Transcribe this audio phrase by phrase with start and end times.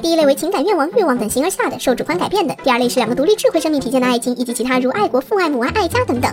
[0.00, 6.30] 第一类为情感愿望、欲望等形而下的，受主观改变的；第二类是两个独立智慧生命体现的爱情，以及其他如爱国、父爱、母爱、爱家等等。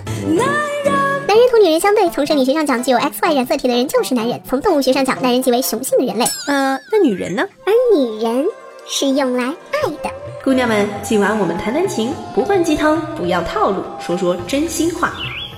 [1.28, 7.44] 男人同女人相对，从生理学上讲，具有 X Y 染色体的人就是男人；从动物学上讲，男人即为雄性的人类，呃，那女人呢？
[7.66, 8.46] 而女人
[8.88, 10.10] 是用来爱的。
[10.44, 15.12] 姑娘们，今晚我们谈谈情，不灌鸡汤，不要套路，说说真心话。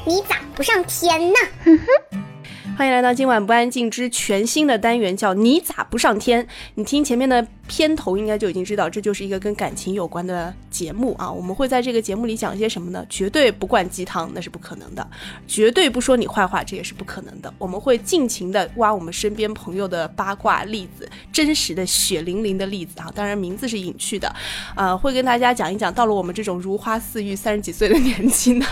[0.05, 1.35] 你咋不上天呢？
[2.79, 6.47] 欢迎来到今晚不安静之全新的单元，叫你咋不上天？
[6.75, 11.29] 你听前面的片头，应该就已经知道，这就是一个跟感情有关的节目啊。
[11.29, 13.05] 我们会在这个节目里讲一些什么呢？
[13.09, 15.05] 绝对不灌鸡汤，那是不可能的；
[15.45, 17.53] 绝对不说你坏话，这也是不可能的。
[17.57, 23.11] 我们会尽情的挖我们身边朋友的八卦例子，真实的血淋淋的例子啊。
[23.13, 24.33] 当然名字是隐去的，
[24.73, 28.65] 啊，会跟大家讲一讲，到了我们这种如花似玉三十几岁的年纪呢，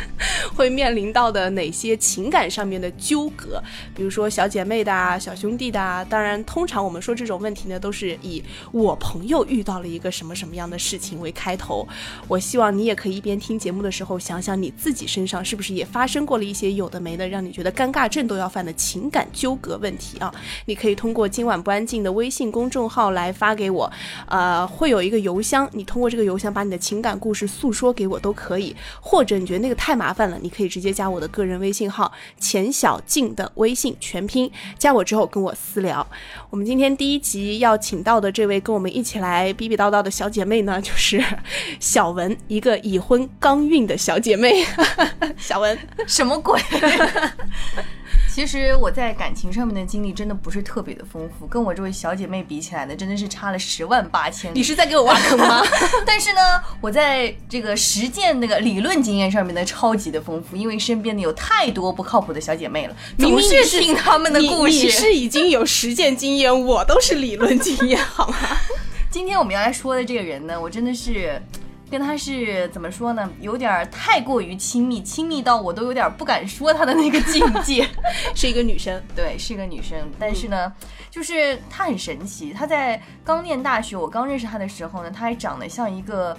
[0.56, 3.49] 会面临到的哪些情感上面的纠葛。
[3.94, 11.86] 比如说小姐妹的啊，小兄弟的啊，当然，通常我们说这种问题呢，都是以我朋友遇到了一个什么什么样的事情为开头。
[12.28, 20.32] 我希望你也可以一边听节目的时候，想想你自己身上是不是也发生过了一些有的没的，让你觉得尴尬症都要犯的情感纠葛问题啊？
[20.66, 23.90] 你可以通过今晚不安静的微信公众号来发给我，
[24.28, 28.76] 呃，会有一个邮箱，你通过这个邮箱把你的情感故事诉说给我都可以。
[29.00, 33.34] 或者你觉得那个太麻烦了，你可以直接加我的个人微信号钱小静。
[33.40, 36.06] 的微信全拼，加我之后跟我私聊。
[36.50, 41.24] 我们今天第一集要请到的这位跟我们一起来逼逼叨叨的小姐妹呢，就是
[41.78, 44.64] 小文，一个已婚刚孕的小姐妹。
[45.38, 46.60] 小文，什么鬼？
[48.32, 54.58] 其实我在感情上面的经历真的不是特别的丰富，跟我这位小姐妹比起来呢，真的是差了十万八千里。
[54.58, 55.62] 你是在给我挖坑吗？
[56.06, 56.40] 但是呢，
[56.80, 64.72] 我在这个实践那个理论经验上面呢，超级的丰富，因为身边呢有太多不靠谱的小姐妹了，总是听他们的故事。
[64.72, 68.36] 你是已经有实践经验，我都是理论经验，好吗？
[69.10, 71.42] 今天我们要来说的这个人呢，我真的是。
[71.90, 73.28] 跟他是怎么说呢？
[73.40, 77.86] 有点太过于亲密，亲密到我都有点不敢说他的那个境界。
[78.34, 79.98] 是一个女生，对，是一个女生。
[80.18, 80.72] 但是呢，
[81.10, 82.52] 就是她很神奇。
[82.52, 86.38] 她在刚念大学，我刚认识她的时候呢，她还长得像一个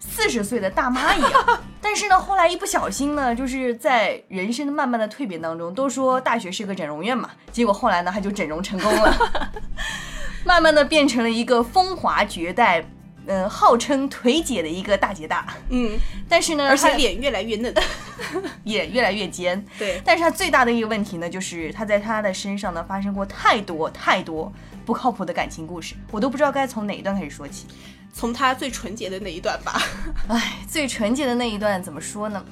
[0.00, 1.32] 四十岁的大妈一样。
[1.80, 7.30] 但是呢，后来一不小心呢，就是在人生的慢慢的蜕变当中，都说大学是个整容院嘛。
[7.52, 9.30] 结果后来呢，她就整容成功了，
[10.44, 12.84] 慢慢的变成了一个风华绝代。
[13.30, 15.96] 嗯，号称腿姐的一个大姐大，嗯，
[16.28, 17.72] 但是呢，而且脸越来越嫩，
[18.64, 20.02] 脸越来越尖，对。
[20.04, 24.52] 但是她最大的一个问题呢，就是她在她的身上呢发生过太多太多
[24.84, 27.66] 不靠谱的感情故事，我都不知道该从哪一段开始说起。
[28.12, 29.80] 从她最纯洁的那一段吧。
[30.26, 32.44] 哎，最纯洁的那一段怎么说呢？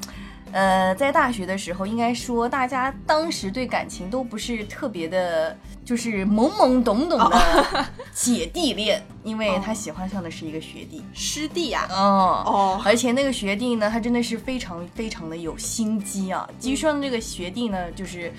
[0.53, 11.05] 呃，在大学的时候，应该说大家当时对感情都不是特别的，就是懵懵懂懂的姐弟恋，因为他喜欢上的是一个学弟。
[11.13, 16.49] 师弟呀，哦哦，而且那个学弟呢，他真的是非常非常的有心机啊。
[16.59, 18.33] 据说这个学弟呢，就是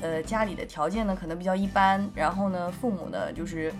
[0.00, 3.72] 呃家里的条件呢可能比较一般，然后呢父母呢就是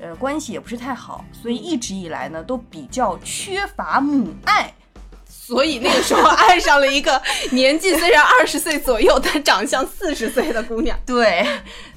[0.00, 4.72] 呃关系也不是太好，所以一直以来呢都比较缺乏母爱。
[5.48, 7.18] 所以那个时候爱上了一个
[7.52, 10.94] 年纪虽然二十岁左右，但长相四十岁的姑娘。
[11.06, 11.42] 对，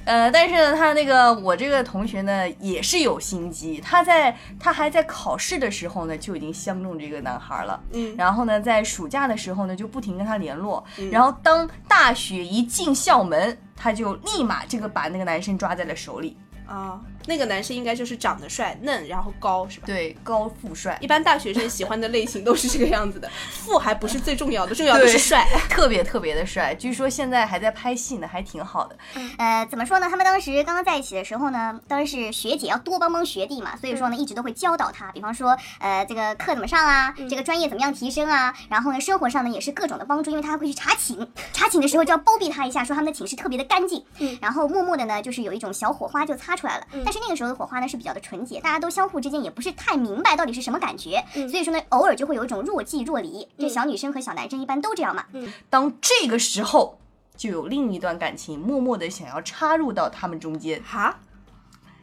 [0.06, 7.78] 呃，但是呢，他那个我这个同学呢也是有心机，他在他还在考试的时候呢就已经相中这个男孩了。
[7.92, 16.38] 嗯，然后呢，在暑假的时候呢就不停跟他联络，然后当大雪一进校门，他就立马这个把那个男生抓在了手里。
[16.64, 19.86] 啊，那个男生应该就是长得帅、嫩，然后高，是吧？
[19.86, 20.96] 对，高富帅。
[21.00, 26.74] 一般大学生喜欢的类型都是这个样子的， 富还不是最重要的，重要的是帅， 特别特别的帅。
[26.74, 28.96] 据说现在还在拍戏呢，还挺好的。
[29.38, 30.08] 呃，怎么说呢？
[30.08, 46.52] 他们当时刚刚在一起的时候呢，当然是学姐要多帮帮学弟嘛，所以说呢，一直都会教导他，比方说，呃，这个课怎么上啊，这个专业怎么样提升啊，然后呢，生活上呢也是各种的帮助，因为他还会去查寝，查寝的时候就要包庇他一下，说他们的寝室特别的干净，嗯，然后默默的呢，就是有一种小火花就擦。
[46.54, 53.46] 出来了，但是那个时候的火花呢是比较的纯洁，大家都相互之间也不是太明白到底是什么感觉，所以说呢，偶尔就会有一种若即若离。
[53.58, 55.26] 这小女生和小男生一般都这样嘛。
[55.68, 56.98] 当这个时候，
[57.36, 60.82] 就有另一段感情默默的想要插入到他们中间。
[60.82, 61.20] 哈，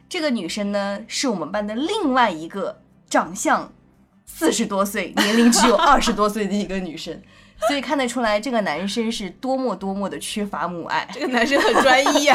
[0.08, 3.72] 这个女生呢是我们班的另外一个长相
[4.24, 7.20] 四十多岁、年龄只有二十多岁的一个女生。
[7.68, 11.06] 所以看得出来，这个男生是多么多么的缺乏母爱。
[11.12, 12.34] 这个男生很专一呀，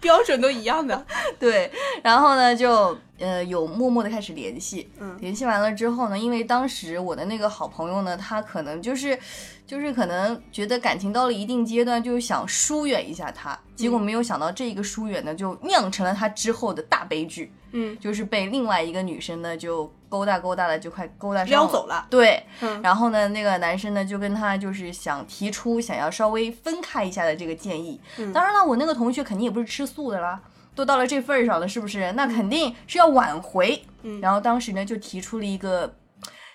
[0.00, 1.04] 标准都一样的。
[1.38, 1.70] 对，
[2.02, 9.18] 然后呢，就呃，有默默的开始联系，嗯联系完了之后呢，因为当时我的那个好朋友呢，他可能就是，
[9.66, 22.06] 就是可能觉得感情到了一定阶段，就想疏远一下他，结果没有想到这一个疏远呢，就酿成了他之后的大悲剧，嗯，就是被另外一个女生呢就勾搭勾搭的就快勾搭上撩走了。
[22.08, 28.00] 对，嗯然后呢，那个男生呢就跟他就是想提出想要稍微分开一下的这个建议。
[28.18, 30.40] 嗯当然了，我那个同学肯定也不是吃素的啦，
[30.78, 32.12] 都到了这份儿上了，是不是？
[32.12, 33.82] 那肯定是要挽回。
[34.02, 35.96] 嗯然后当时呢就提出了一个，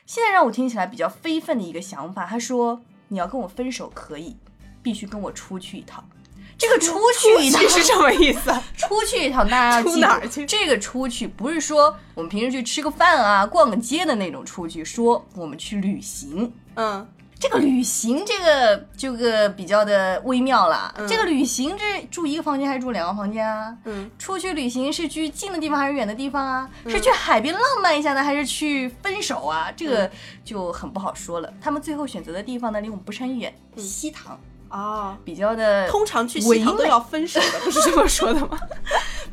[0.05, 4.37] 现在让我听起来比较非分的一个想法，他说你要跟我分手可以，
[4.81, 6.01] 必须跟我出去一趟。
[6.57, 8.63] 这个出去一趟是什么意思啊？
[8.77, 16.49] 出去一趟，大家要出记住哪儿去这个出去不是说我们平时去吃个饭啊、逛个街的那种出去，说我们去旅行。
[16.75, 17.05] 嗯，
[17.43, 20.93] 这个旅行，这个这个比较的微妙了。
[20.97, 23.75] 嗯这个旅行，这住一个房间还是住两个房间啊？
[23.83, 26.69] 嗯，出去旅行是去近的地方还是远的地方啊？
[26.87, 29.69] 是去海边浪漫一下呢，还是去分手啊？
[29.75, 30.09] 这个
[30.45, 31.53] 就很不好说了。
[31.61, 34.39] 他们最后选择的地方呢，离我们不是很远，西塘，
[34.69, 38.57] 啊，比较的通常去西塘都要分手的，不是这么说的吗？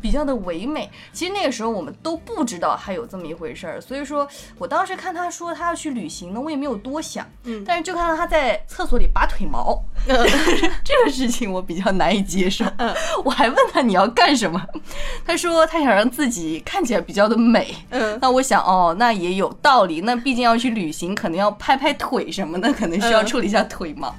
[0.00, 0.90] 比较的唯美。
[1.12, 4.26] 其实那个时候我们都不知道还有这么一回事儿，所以说
[4.58, 12.64] 我当时看他说他要去旅行呢，我也没有多想，嗯但是就看到他在厕所里拔腿毛， 这个事情我比较难以接受。
[12.78, 12.94] 嗯
[13.24, 14.60] 我还问他你要干什么，
[15.26, 17.74] 他说他想让自己看起来比较的美。
[17.90, 20.00] 嗯那我想哦，那也有道理。
[20.02, 24.14] 那毕竟要去旅行，可能要拍拍腿什么的，可能需要嗯处理一下腿毛。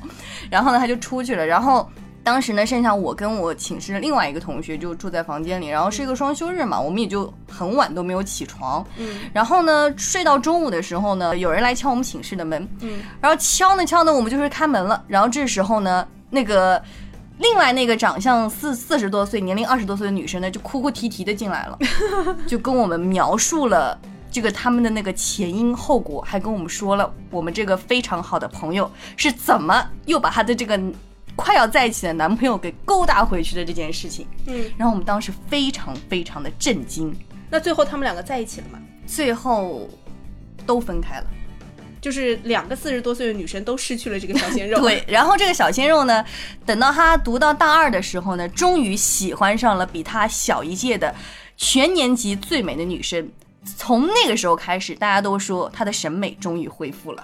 [0.49, 1.45] 然后呢，他就出去了。
[1.45, 1.89] 然后
[2.23, 5.67] 当时呢，剩下我跟我寝室的另外一个同学就住在房间里。
[5.67, 8.85] 然后是一个双休日嘛，我们也就很晚都没有起床。
[8.97, 12.67] 嗯然后呢，睡到中午的时候呢，有人来敲我们寝室的门。
[12.81, 15.03] 嗯然后敲呢敲呢，我们就是开门了。
[15.07, 16.81] 然后这时候呢，那个。
[17.39, 21.79] 另外那个长相四四十多岁、年龄二十多岁的女生呢，就哭哭啼啼的进来了，
[22.45, 28.87] 就跟我们描述了这个他们的那个前因后果，还跟我们说了我们这个非常好的朋友
[29.17, 30.79] 是怎么又把他的这个
[31.35, 34.27] 快要在一起的男朋友给勾搭回去的这件事情。
[34.47, 37.15] 嗯，然后我们当时非常非常的震惊，
[37.49, 38.79] 那最后他们两个在一起了吗？
[39.07, 39.89] 最后
[40.65, 41.25] 都分开了。
[41.99, 44.79] 就是两个四十多岁的女生都失去了这个小鲜肉。
[44.81, 46.25] 对，然后这个小鲜肉呢，
[46.65, 51.13] 等到他读到大二的时候呢，终于喜欢上了比他小一届的
[51.57, 53.29] 全年级最美的女生。
[53.63, 57.23] 从那个时候开始，大家都说他的审美终于恢复了。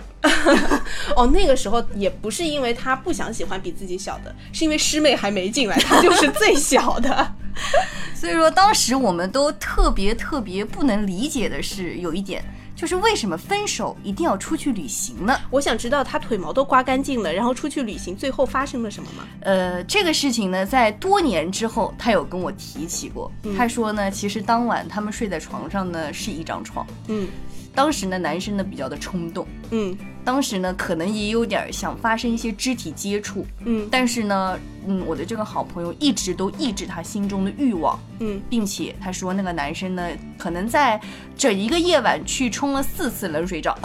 [1.18, 7.36] 哦，那个时候也不是因为他不想喜欢比自己小的，是因为师妹还没进来，他就是最小的。
[8.14, 12.44] 所以说，当时我们都特别特别不能理解的是，有一点
[12.78, 15.36] 就是为什么分手一定要出去旅行呢？
[15.50, 19.28] 我想知道他腿毛都刮干净了，然后出去旅行，最后发生了什么吗？
[19.42, 23.32] 呃，这个事情呢，在多年之后，他有跟我提起过。
[23.58, 27.28] 他说呢，其实当晚他们睡在床上呢是一张床，嗯
[27.74, 29.98] 当时呢男生呢比较的冲动，嗯
[30.28, 40.06] 当时呢可能也有点想发生一些肢体接触，嗯但是呢，嗯，我的这个好朋友一直都抑制他心中的欲望，嗯，并且他说那个男生呢，
[40.38, 41.00] 可能在
[41.38, 43.78] 整一个夜晚去冲了四次冷水澡，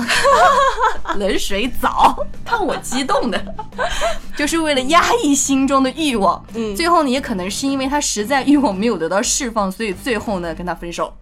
[1.16, 3.40] 冷水澡，看我激动的，
[4.36, 6.44] 就是为了压抑心中的欲望。
[6.54, 11.14] 嗯最后呢，也可能是因为他实在欲望没有得到释放，所以最后呢跟他分手。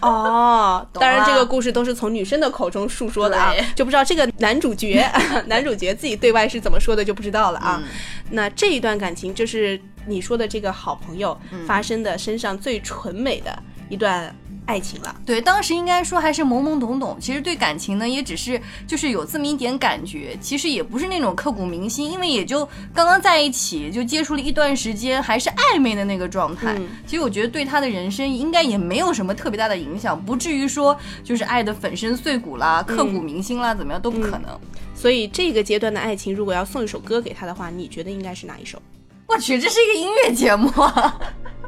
[0.00, 5.04] 哦， 当然这个故事都是从女生的口中述说的啊，就不知道这个男主角
[5.46, 7.80] 男主角自己对外是怎么说的就不知道了啊。
[7.82, 7.88] 嗯
[8.30, 13.56] 那这一段感情就是你说的这个好朋友嗯发生的身上最纯美的
[13.88, 14.34] 一段
[14.66, 15.14] 爱情了。
[15.26, 26.74] 对，当时应该说还是懵懵懂懂，其实对感情呢，也只是就是有这么一点感觉，其实也不是那种刻骨铭心，因为也就刚刚在一起，就接触了一段时间，还是暧昧的那个状态。
[26.78, 34.58] 嗯其实我觉得对他的人生应该也没有什么特别大的影响，不至于说就是爱的粉身碎骨啦、刻骨铭心啦，怎么样都不可能。
[34.94, 38.80] 所以这个阶段的爱情，如果要送一首歌给他的话，你觉得应该是哪一首？
[39.26, 41.18] 我去，这是一个音乐节目啊！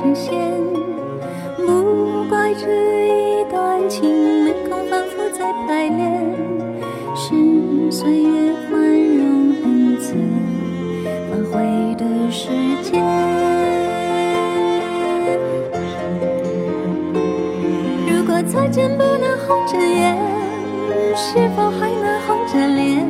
[0.00, 0.32] 呈现
[1.58, 2.66] 不怪这
[3.06, 6.24] 一段情没空反复再排练
[7.14, 10.14] 是岁月宽容恩赐
[11.28, 12.48] 反悔的时
[12.82, 13.04] 间。
[18.08, 20.16] 如果再见不能红着眼
[21.14, 23.09] 是否还能红着脸？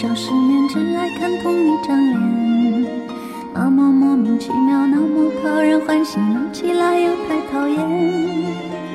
[0.00, 2.86] 像失眠，只爱看同一张脸。
[3.52, 7.76] 那么莫名其妙，那么讨人欢喜，闹起来又太讨厌。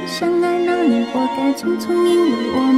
[0.07, 2.74] 相爱那年，活该匆匆，因为我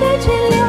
[0.00, 0.59] 的眷恋，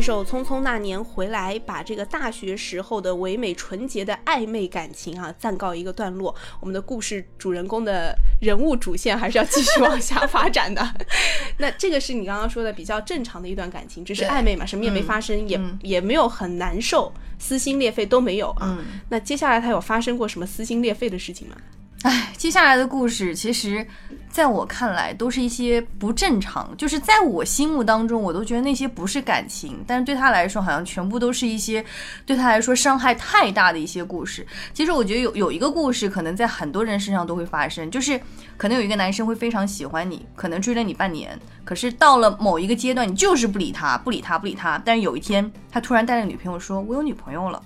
[0.00, 6.34] 一首《匆匆那年》回来，把这个大学时候的唯美纯洁的暧昧感情啊暂告一个段落。
[6.58, 10.82] 我们的故事主人公的人物主线还是要继续往下发展的。
[11.58, 18.78] 那这个是你刚刚说的比较正常的一段感情，只是暧昧嘛，什么也没发生，也嗯也没有很难受，撕心裂肺都没有啊。
[18.80, 21.56] 嗯那接下来他有发生过什么撕心裂肺的事情吗？
[22.02, 23.86] 唉，接下来的故事其实，
[24.30, 31.84] 在我看来都是一些不正常，就是在我心目当中，我都觉得那些不是感情，但是对他来说，好像全部都是一些
[32.24, 34.46] 对他来说伤害太大的一些故事。
[34.72, 38.18] 其实我觉得有有一个故事，可能在很多人身上都会发生，就是
[38.56, 47.62] 可能有一个男生会非常喜欢你，可能追了你半年，可是到了某一个阶段，你就是不理他，不理他，不理他，但是有一天他突然带着女朋友说：“我有女朋友了。”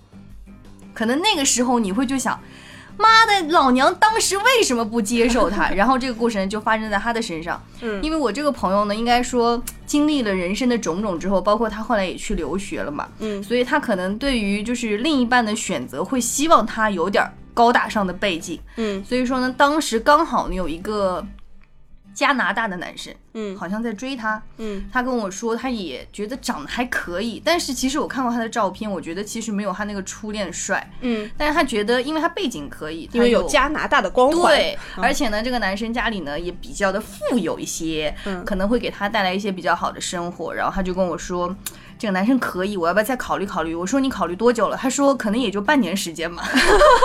[0.93, 2.37] 可能那个时候你会就想。
[2.97, 5.69] 妈的，老娘当时为什么不接受他？
[5.75, 7.63] 然后这个故事呢就发生在他的身上。
[7.83, 18.59] 嗯因为我这个朋友呢，应该说经历了人生的种种之后，包括他后来也去留学了嘛，嗯所以他可能对于就是另一半的选择，会希望他有点高大上的背景。
[18.77, 21.25] 嗯所以说呢，当时刚好呢有一个
[22.15, 30.89] 加拿大的男生，嗯好像在追他，嗯他跟我说，他也觉得长得还可以，但是其实我看过他的照片，我觉得其实没有他那个初恋帅。
[31.01, 40.55] 嗯，但是他觉得，因为他背景可以，因为有加拿大的光环，对，嗯而且呢，这个男生家里呢也比较的富有一些，嗯可能会给他带来一些比较好的生活。
[40.55, 41.55] 然后他就跟我说，
[41.99, 43.75] 这个男生可以，我要不要再考虑考虑？
[43.75, 44.77] 我说你考虑多久了？
[44.77, 46.45] 他说可能也就半年时间嘛。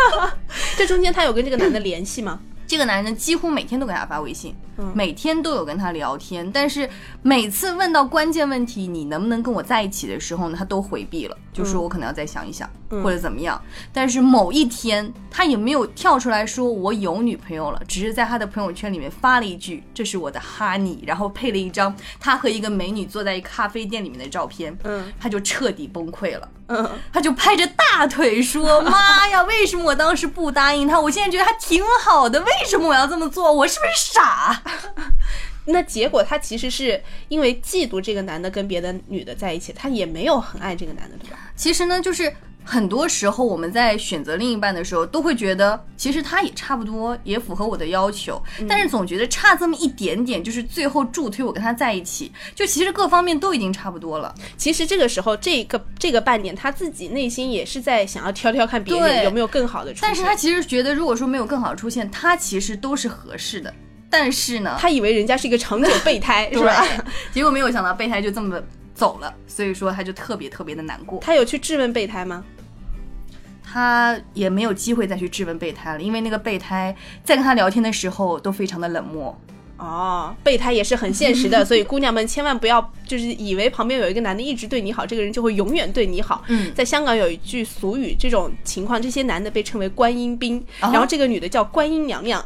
[0.77, 2.39] 这中间他有跟这个男的联系吗？
[2.69, 6.87] 这个男人几乎每天都给他发微信，嗯每天都有跟他聊天，但是
[7.23, 13.59] 每次问到关键问题，你能不能跟我在一起的时候呢，他都回避了，就说我可能要再想一想，嗯或者怎么样。
[13.91, 26.47] 但是某一天，他也没有跳出来说我有女朋友了，只是在他的朋友圈里面发了一句“这是我的哈尼”，然后配了一张他和一个美女坐在一咖啡店里面的照片，嗯他就彻底崩溃了。
[26.69, 30.99] 嗯，他就拍着大腿说：“妈呀，为什么我当时不答应他？
[30.99, 33.51] 我现在觉得他挺好的，为什么我要这么做？
[33.51, 34.61] 我是不是傻？”
[35.65, 41.37] 那结果他其实是因为嫉妒这个男的跟别的女的在一起，他也没有很爱这个男的，对吧？
[41.55, 42.31] 其实呢，就是
[42.63, 52.31] 很多时候我们在选择另一半的时候，都会觉得其实他也差不多，也符合我的要求，但是总觉得差这么一点点，就是最后助推我跟他在一起。
[52.53, 54.33] 就其实各方面都已经差不多了。
[54.55, 60.07] 其实这个时候，这个这个半年，他自己内心也是在想要挑挑看别人有没有更好的出现。
[60.07, 63.73] 但是他其实觉得，如果说没有更好的出现，他其实都是合适的。
[64.11, 66.83] 但是呢，他以为人家是一个长久备胎， 是吧？
[67.31, 68.59] 结果没有想到备胎就这么
[68.99, 71.19] 走了，所以说他就特别特别的难过。
[71.21, 72.43] 他有去质问备胎吗？
[73.63, 79.39] 他也没有机会再去质问备胎了，因为那个备胎在跟他聊天的时候都非常的冷漠。
[79.77, 86.43] 哦，备胎也是很现实的， 所以姑娘们千万不要就是以为旁边有一个男的一直对你好，这个人就会永远对你好。
[86.49, 92.43] 嗯在香港有一句俗语，这种情况，这些男的被称为观音兵，哦然后这个女的叫观音娘娘。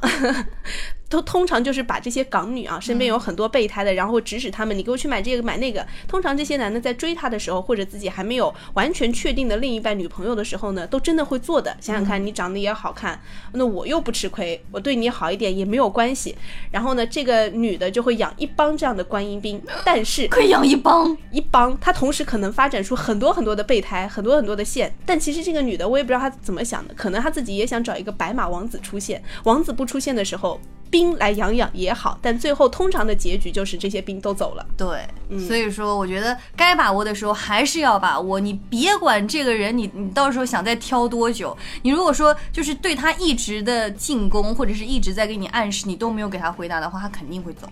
[1.13, 5.85] 都通常就是把这些港女啊，身边有很多备胎的，然后指使他们，你给我去买这个买那个。
[6.07, 11.77] 通常这些男的在追她的时候，或者自己还没有完全确定的另一半女朋友的时候呢，都真的会做的。
[11.79, 16.35] 想想看，你长得也好看，那我又不吃亏，我对你好一点也没有关系。
[16.71, 24.91] 然后呢，这个女的就会养一帮这样的观音兵， 但是可以养一帮，一帮，她同时可能发展出很多很多的备胎，很多很多的线。
[25.05, 29.21] 但其实这个女的，我也不知道她怎么想的，可能她自己也想找一个白马王子出现。
[29.43, 30.59] 王子不出现的时候，
[30.89, 32.17] 兵来养养也好。
[32.21, 34.65] 但最后通常的结局就是这些兵都走了。
[34.77, 35.07] 对，
[35.39, 38.39] 所以说我觉得该把握的时候还是要把握。
[38.39, 47.67] 你别管这个人，你你到时候想再挑多久，你如果说就是对他一直的进攻，或者是一直在给你暗示，你都没有给他回答的话，他肯定会走。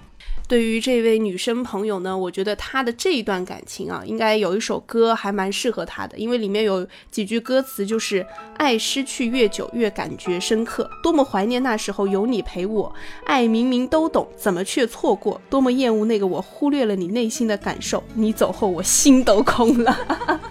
[0.47, 8.25] 对于这位女生朋友呢，我觉得她的这一段感情啊，应该有一首歌还蛮适合她的，因为里面有几句歌词就是
[8.57, 12.93] “爱失去越久越感觉深刻，多么怀念那时候有你陪我，
[13.25, 15.39] 爱明明都懂，怎么却错过？
[15.49, 19.97] 多么厌恶那个我忽略了你内心的感受，你走后我心都空了。”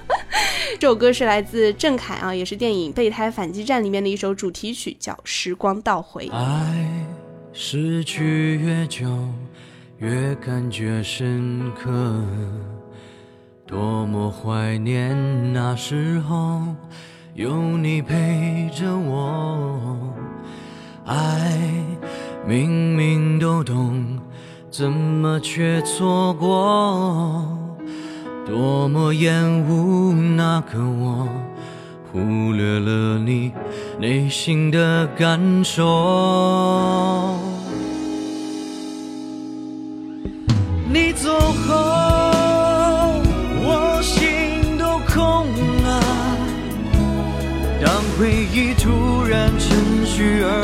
[0.78, 6.26] 这首歌是来自郑恺啊，也是电影《备胎反击战》里面的一首主题曲，叫《时光倒回》。
[6.32, 7.06] 爱
[7.52, 9.04] 失去越久，
[9.98, 11.90] 越感觉深刻。
[13.66, 16.62] 多么怀念那时候
[17.34, 19.89] 有你陪着我。
[22.50, 24.18] 明明都懂，
[24.72, 27.46] 怎么却错过？
[28.44, 31.28] 多么厌恶那个我。
[32.10, 32.18] 忽
[32.50, 33.52] 略了你
[34.00, 37.38] 内心的感受。
[40.92, 41.72] 你走后，
[43.62, 45.46] 我心都空
[45.84, 46.02] 了。
[47.80, 50.59] 当回忆突然趁虚而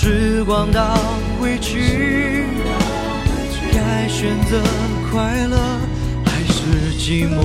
[0.00, 0.96] 时光倒
[1.40, 2.44] 回去，
[3.72, 4.62] 该选择
[5.10, 5.58] 快乐
[6.24, 7.42] 还是寂寞？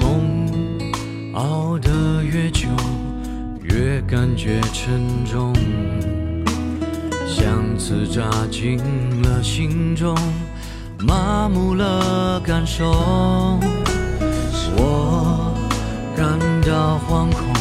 [0.00, 0.48] 痛
[1.34, 2.68] 熬得越久，
[3.62, 5.52] 越感觉沉重。
[7.26, 8.78] 像刺扎进
[9.24, 10.16] 了心中，
[11.06, 12.90] 麻木了感受。
[14.76, 15.54] 我
[16.16, 17.52] 感到惶恐，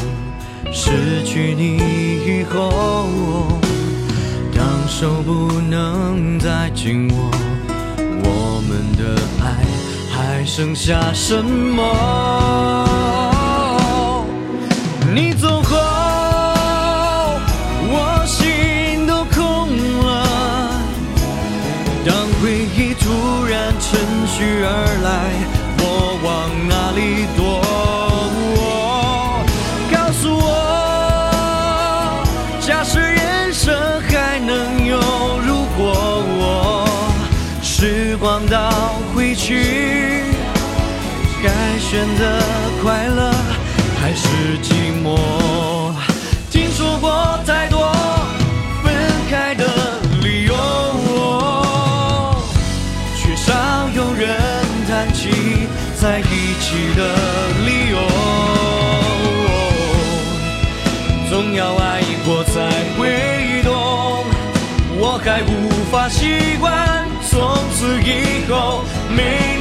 [0.71, 1.77] 失去你
[2.25, 3.59] 以后，
[4.55, 7.29] 当手不能再紧握，
[7.97, 9.65] 我们的爱
[10.09, 12.92] 还剩下什么？
[24.35, 24.67] 去而
[25.03, 25.09] 来，
[25.77, 25.85] 我
[26.23, 26.27] 往
[26.67, 27.61] 哪里躲？
[29.91, 30.43] 告诉我，
[32.59, 34.97] 假设人生还能有
[35.45, 35.93] 如果，
[36.39, 36.41] 我
[37.61, 40.25] 时光倒回去，
[41.43, 42.41] 该选择
[42.81, 43.31] 快乐
[44.01, 45.42] 还是寂寞？
[56.95, 57.01] 的
[57.65, 57.97] 理由。
[61.29, 62.53] 总要爱过才
[62.97, 63.71] 会懂，
[64.99, 67.31] 我还无法习惯从
[67.73, 69.57] 此以后没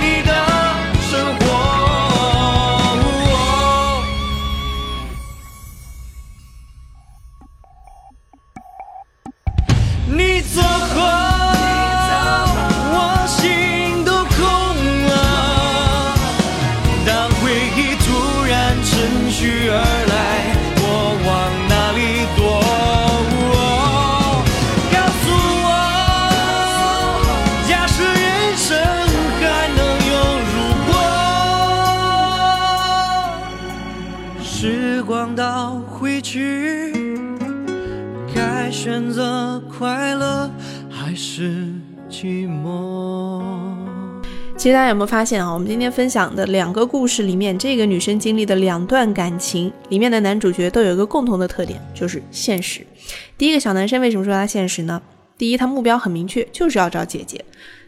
[38.73, 40.51] 选择快乐
[40.89, 41.67] 还是
[42.11, 43.43] 寂寞？
[44.57, 45.53] 其实大家有没有发现啊？
[45.53, 52.81] 我们今天分享的两个故事里面，这个女生经历的两段感情里面的男主角都有一个共同的特点，就是现实。
[53.37, 55.03] 第一个小男生为什么说他现实呢？
[55.37, 57.45] 第一，他目标很明确，就是要找姐姐。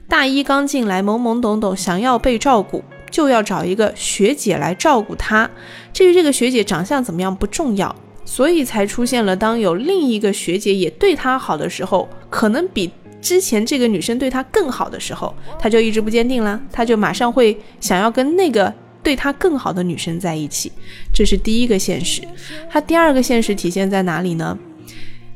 [0.07, 5.49] 大一刚进来，懵懵懂懂，想要被照顾，就要找一个学姐来照顾他。
[5.95, 12.91] 至于这个学姐长相怎么样不重要，所以才出现了当有另一个学姐也对他好的时候，可能比。
[13.21, 18.71] 之前这个女生对他更好的时候，他就意志不坚定了，他就马上会想要跟那个
[19.03, 20.71] 对他更好的女生在一起，
[21.11, 22.21] 这是第一个现实。
[22.69, 24.59] 他第二个现实体现在哪里呢？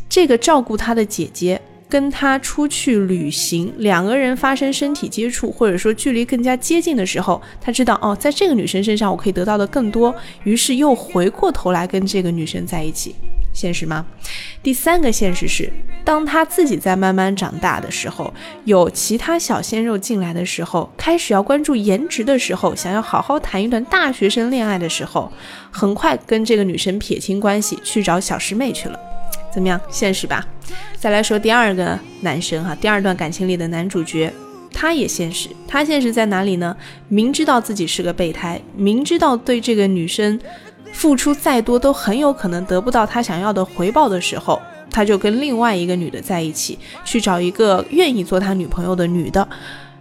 [0.07, 13.14] 这个照顾他的姐姐跟他出去旅行，两个人发生身体接触，或者说距离更加接近的时候，他知道哦，在这个女生身上我可以得到的更多，于是又回过头来跟这个女生在一起。
[13.55, 14.05] 现实吗？
[14.62, 15.72] 第三个现实是，
[16.05, 18.33] 当他自己在慢慢长大的时候，
[18.64, 25.33] 有其他小鲜肉进来的时候，开始要关注颜值的时候，想要好好谈一段大学生恋爱的时候，
[25.72, 29.08] 很快跟这个女生撇清关系，去找小师妹去了。
[29.59, 29.81] 怎么样？
[29.90, 30.47] 现实吧？
[30.97, 34.33] 再来说第二个男生哈，第二段感情里的男主角，
[34.73, 35.49] 他也现实。
[35.66, 36.77] 他现实在哪里呢？
[37.09, 40.38] 明知道自己是个备胎，明知道对这个女生。
[40.92, 49.47] 付出再多都很有可能得不到他想要的回报的时候，他就跟另外一个女的在一起，去找一个愿意做他女朋友的女的。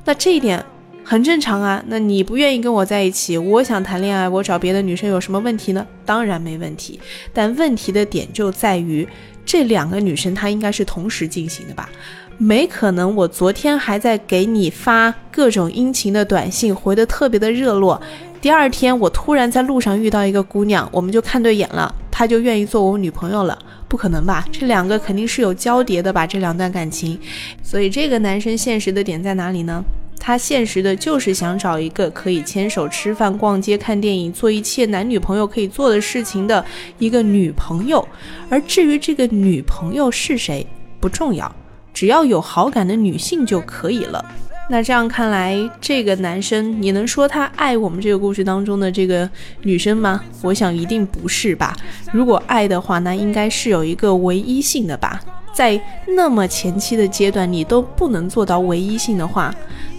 [0.06, 0.64] 那这一点
[1.04, 1.84] 很正常啊。
[1.88, 5.86] 那你不愿意跟我在一起，我想谈恋爱，我找别的女生有什么问题呢？
[6.06, 7.00] 当然没问题。
[7.34, 9.06] 但问题的点就在于
[9.48, 11.90] 这两个女生她应该是同时进行的吧？
[12.38, 18.00] 没可能，我昨天还在给你发各种殷勤的短信，回的特别的热络。
[18.42, 23.58] 第二天，我突然在路上遇到一个姑娘，我们就看对眼了，她就愿意做我女朋友了。
[23.88, 24.46] 不可能吧？
[24.52, 26.28] 这两个肯定是有交叠的吧？
[26.28, 27.18] 这两段感情，
[27.64, 29.82] 所以这个男生现实的点在哪里呢？
[30.20, 36.64] 他现实的就是想找一个可以牵手吃饭、逛街、看电影、做一切男女朋友可以做的事情的
[37.00, 38.06] 一个女朋友。
[38.50, 40.66] 而至于这个女朋友是谁，
[41.00, 41.54] 不重要，
[41.94, 44.24] 只要有好感的女性就可以了。
[44.70, 49.30] 那这样看来，这个男生，你能说他爱我们这个故事当中的这个
[49.62, 50.22] 女生吗？
[50.42, 51.74] 我想一定不是吧。
[52.12, 55.22] 如果爱的话，那应该是有一个唯一性的吧。
[55.54, 59.56] 在那么前期的阶段，你都不能做到唯一性的话，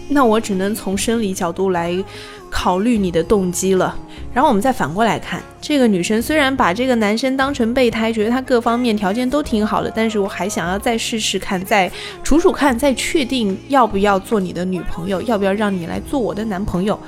[0.09, 2.03] 那我只能从生理角度来。
[2.51, 3.95] 考虑你的动机了，
[4.33, 11.93] 然后我们再反过来看，这个女生虽然把这个男生当成备胎，觉得他各方面条件都挺好的，但是我还想要再试试看，再
[12.25, 16.99] 处处看，再确定要不要做你的女朋友，要不要让你来做我的男朋友。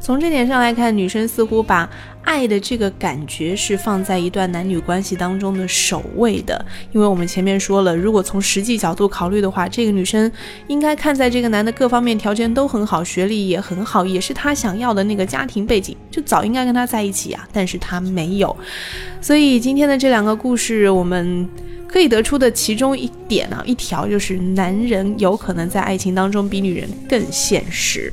[0.00, 1.86] 从这点上来看，女生似乎把
[2.22, 6.64] 爱的这个感觉是放在一段男女关系当中的首位的。
[6.92, 10.30] 因为我们前面说了，如果从实际角度考虑的话，这个女生
[10.68, 17.48] 应该看在这个男的各方面条件都很好，学历也很好，也是她想要的那个家庭背景，就早应该跟他在一起啊。
[17.52, 18.56] 但是她没有，
[19.20, 21.48] 所以今天的这两个故事，我们。
[21.90, 28.12] 可以得出的其中一点啊，一条就是男人有可能在爱情当中比女人更现实。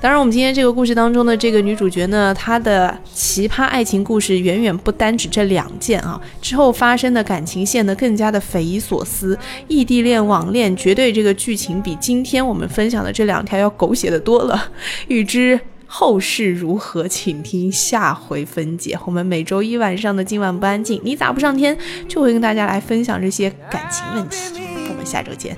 [0.00, 14.70] 当然，我们今天这个故事当中的这个女主角呢，她的奇葩爱情故事远远不单指这两件啊，之后发生的感情线呢更加的匪夷所思，异地恋、网恋，绝对这个剧情比今天我们分享的这两条要狗血的多了。
[15.06, 15.60] 预知。
[15.94, 18.98] 后事如何，请听下回分解。
[19.04, 21.76] 我们每周一晚上的今晚不安静，你咋不上天？
[22.08, 24.38] 就会跟大家来分享这些感情问题。
[24.88, 25.54] 我们下周见。